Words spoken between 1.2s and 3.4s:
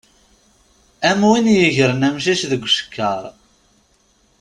win yegren amcic deg ucekkaṛ.